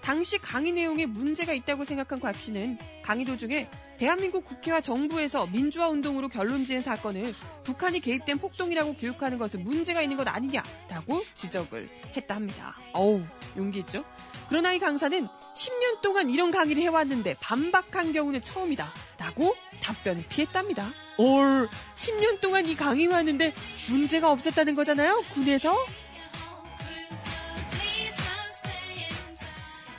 [0.09, 3.69] 당시 강의 내용에 문제가 있다고 생각한 곽 씨는 강의 도중에
[3.99, 10.17] 대한민국 국회와 정부에서 민주화 운동으로 결론 지은 사건을 북한이 개입된 폭동이라고 교육하는 것은 문제가 있는
[10.17, 12.75] 것 아니냐라고 지적을 했다 합니다.
[12.95, 13.23] 어우,
[13.59, 14.03] 용기 있죠?
[14.49, 18.91] 그러나 이 강사는 10년 동안 이런 강의를 해왔는데 반박한 경우는 처음이다.
[19.19, 20.91] 라고 답변을 피했답니다.
[21.19, 23.53] 올, 10년 동안 이 강의를 하는데
[23.91, 25.23] 문제가 없었다는 거잖아요?
[25.35, 25.77] 군에서?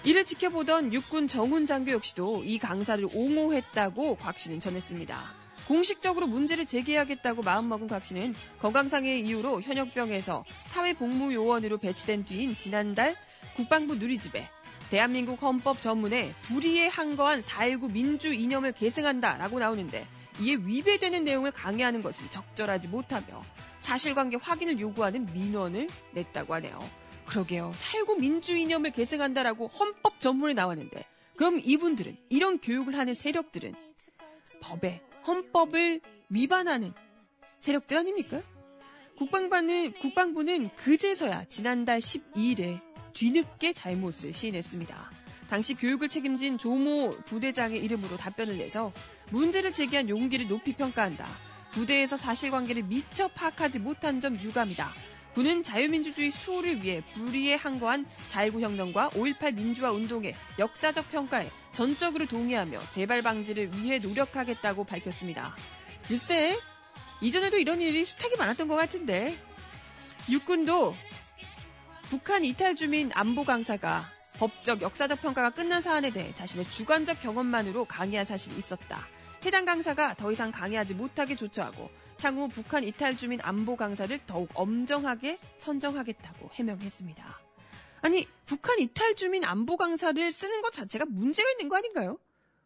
[0.05, 5.39] 이를 지켜보던 육군 정훈 장교 역시도 이 강사를 옹호했다고 곽 씨는 전했습니다.
[5.67, 13.17] 공식적으로 문제를 제기하겠다고 마음먹은 곽 씨는 건강상의 이유로 현역병에서 사회복무요원으로 배치된 뒤인 지난달
[13.55, 14.49] 국방부 누리집에
[14.89, 20.07] 대한민국 헌법 전문에 불의에 항거한 4.19 민주 이념을 계승한다라고 나오는데
[20.39, 23.43] 이에 위배되는 내용을 강의하는 것은 적절하지 못하며
[23.81, 26.79] 사실관계 확인을 요구하는 민원을 냈다고 하네요.
[27.29, 27.71] 그러게요.
[27.75, 33.75] 4.19 민주 이념을 계승한다라고 헌법 전문에 나왔는데 그럼 이분들은 이런 교육을 하는 세력들은
[34.61, 36.91] 법에 헌법을 위반하는
[37.61, 38.41] 세력들 아닙니까?
[39.17, 42.81] 국방부는, 국방부는 그제서야 지난달 12일에
[43.13, 45.11] 뒤늦게 잘못을 시인했습니다.
[45.49, 48.91] 당시 교육을 책임진 조모 부대장의 이름으로 답변을 내서
[49.31, 51.27] 문제를 제기한 용기를 높이 평가한다.
[51.71, 54.93] 부대에서 사실관계를 미처 파악하지 못한 점 유감이다.
[55.33, 62.79] 군은 자유민주주의 수호를 위해 불의에 항거한 4.19 혁명과 5.18 민주화 운동의 역사적 평가에 전적으로 동의하며
[62.91, 65.55] 재발 방지를 위해 노력하겠다고 밝혔습니다.
[66.07, 66.57] 글쎄,
[67.21, 69.35] 이전에도 이런 일이 수탁이 많았던 것 같은데
[70.29, 70.95] 육군도
[72.09, 78.25] 북한 이탈 주민 안보 강사가 법적 역사적 평가가 끝난 사안에 대해 자신의 주관적 경험만으로 강의한
[78.25, 79.05] 사실이 있었다.
[79.45, 81.89] 해당 강사가 더 이상 강의하지 못하게 조처하고
[82.23, 87.39] 향후 북한 이탈 주민 안보 강사를 더욱 엄정하게 선정하겠다고 해명했습니다.
[88.01, 92.19] 아니, 북한 이탈 주민 안보 강사를 쓰는 것 자체가 문제가 있는 거 아닌가요?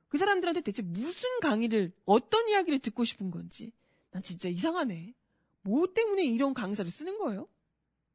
[0.09, 3.71] 그 사람들한테 대체 무슨 강의를, 어떤 이야기를 듣고 싶은 건지.
[4.11, 5.15] 난 진짜 이상하네.
[5.61, 7.47] 뭐 때문에 이런 강사를 쓰는 거예요?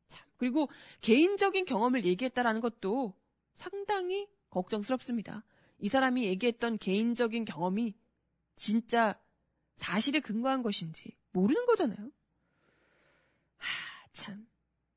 [0.08, 0.24] 참.
[0.36, 0.68] 그리고
[1.00, 3.14] 개인적인 경험을 얘기했다라는 것도
[3.56, 5.44] 상당히 걱정스럽습니다.
[5.80, 7.94] 이 사람이 얘기했던 개인적인 경험이
[8.56, 9.18] 진짜
[9.78, 12.10] 사실에 근거한 것인지 모르는 거잖아요.
[13.56, 14.46] 하, 참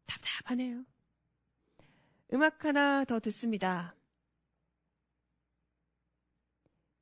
[0.06, 0.84] 답답하네요.
[2.34, 3.96] 음악 하나 더 듣습니다.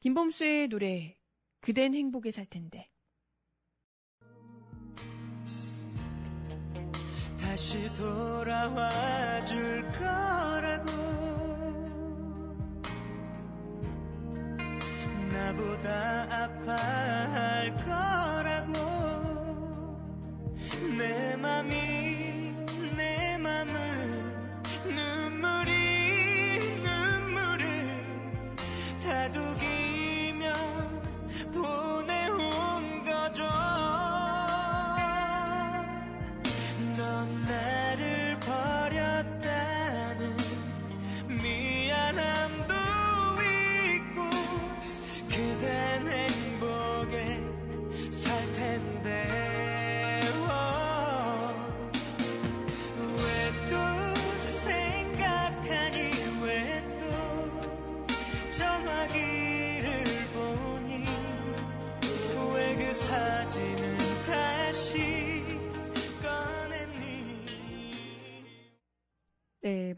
[0.01, 1.17] 김범수의 노래,
[1.61, 2.89] 그댄 행복에 살 텐데.
[7.37, 11.08] 다시 돌아와 줄 거라고
[15.39, 18.73] 나보다 아파할 거라고.
[20.97, 22.08] 내 맘이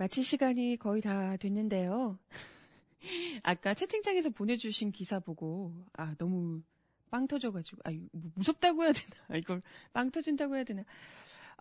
[0.01, 2.17] 마칠 시간이 거의 다 됐는데요.
[3.43, 6.63] 아까 채팅창에서 보내주신 기사 보고, 아, 너무
[7.11, 9.13] 빵 터져가지고, 아, 뭐 무섭다고 해야 되나?
[9.37, 9.61] 이걸
[9.93, 10.83] 빵 터진다고 해야 되나?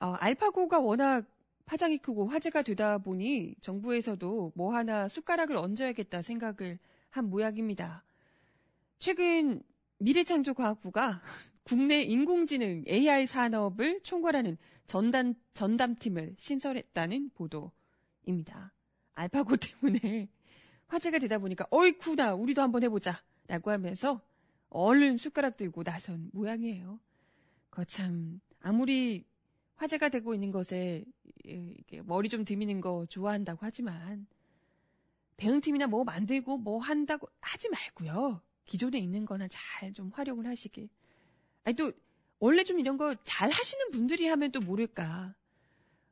[0.01, 1.27] 어, 알파고가 워낙
[1.67, 6.79] 파장이 크고 화제가 되다 보니 정부에서도 뭐 하나 숟가락을 얹어야겠다 생각을
[7.11, 8.05] 한 모양입니다.
[8.99, 9.63] 최근
[9.99, 11.21] 미래창조과학부가
[11.63, 17.71] 국내 인공지능 AI 산업을 총괄하는 전담, 전담팀을 신설했다는 보도
[18.27, 18.73] 입니다.
[19.15, 20.29] 알파고 때문에
[20.89, 24.21] 화제가 되다 보니까 어이쿠나 우리도 한번 해보자 라고 하면서
[24.71, 27.01] 얼른 숟가락 들고 나선 모양이에요.
[27.71, 29.25] 거참 아무리
[29.77, 31.05] 화제가 되고 있는 것에
[32.05, 34.27] 머리 좀 들이는 거 좋아한다고 하지만
[35.37, 38.43] 대응팀이나 뭐 만들고 뭐 한다고 하지 말고요.
[38.67, 40.89] 기존에 있는 거나 잘 좀 활용을 하시길.
[41.65, 41.93] 아니 또
[42.39, 45.35] 원래 좀 이런 거 잘 하시는 분들이 하면 또 모를까.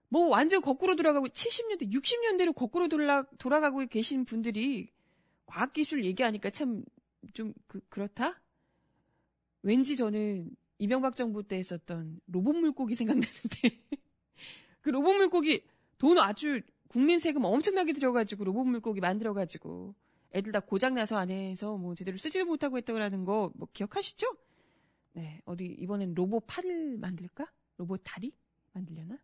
[0.08, 4.90] 뭐 완전 거꾸로 돌아가고 70년대, 60년대로 거꾸로 돌아, 돌아가고 계신 분들이
[5.46, 6.82] 과학기술 얘기하니까 참
[7.34, 8.40] 좀 그, 그렇다?
[9.62, 13.36] 왠지 저는 이명박 정부 때 했었던 로봇 물고기 생각나는데
[14.80, 15.64] 그 로봇 물고기
[15.98, 19.94] 돈 아주 국민 세금 엄청나게 들여가지고 로봇 물고기 만들어가지고
[20.32, 24.36] 애들 다 고장나서 안에서 뭐 제대로 쓰지를 못하고 했다고 거뭐 기억하시죠?
[25.14, 27.50] 네, 어디 이번엔 로봇 팔을 만들까?
[27.78, 28.32] 로봇 다리
[28.72, 29.18] 만들려나?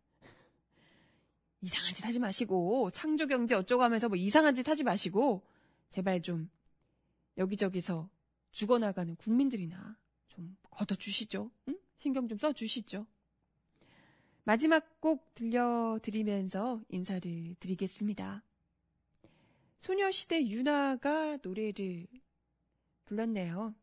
[1.65, 5.43] 이상한 짓 하지 마시고 창조 경제 어쩌고 하면서 뭐 이상한 짓 하지 마시고
[5.89, 6.47] 제발 좀
[7.37, 8.07] 여기저기서
[8.51, 9.97] 죽어나가는 국민들이나
[10.27, 11.49] 좀 걷어주시죠.
[11.69, 11.79] 응?
[11.97, 13.07] 신경 좀 써주시죠.
[14.43, 18.43] 마지막 곡 들려드리면서 인사를 드리겠습니다.
[19.81, 22.05] 소녀시대 유나가 노래를
[23.05, 23.73] 불렀네요.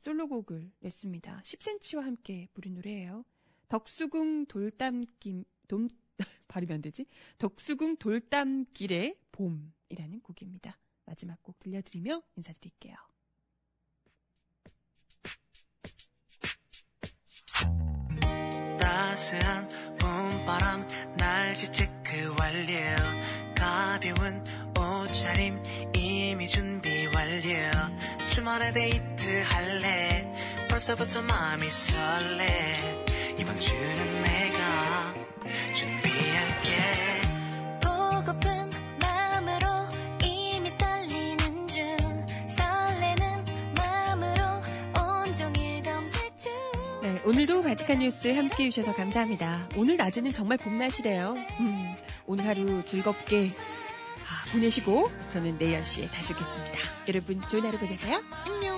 [0.00, 1.40] 솔로곡을 냈습니다.
[1.42, 3.24] 10cm와 함께 부른 노래예요.
[3.70, 5.88] 덕수궁 돌담김, 돔,
[6.48, 7.06] 발음이 안 되지?
[7.38, 10.78] 덕수궁 돌담길의 봄이라는 곡입니다.
[11.04, 12.94] 마지막 곡 들려드리며 인사드릴게요.
[18.78, 20.86] 따스한 봄바람
[21.16, 22.74] 날 지체크 완료
[23.54, 24.44] 가벼운
[24.78, 25.62] 옷차림
[25.94, 27.50] 이미 준비 완료
[28.28, 30.34] 주말에 데이트 할래
[30.68, 34.91] 벌써부터 마음이 설레 이번 주는 내가
[47.32, 49.66] 오늘도 바칙한 뉴스 함께 해주셔서 감사합니다.
[49.76, 51.34] 오늘 낮에는 정말 봄날씨래요.
[51.60, 51.94] 음,
[52.26, 53.54] 오늘 하루 즐겁게
[54.20, 56.78] 아, 보내시고 저는 내일 10시에 다시 오겠습니다.
[57.08, 58.20] 여러분 좋은 하루 보내세요.
[58.44, 58.71] 안녕.